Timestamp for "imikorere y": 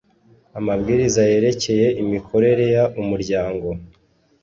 2.01-2.77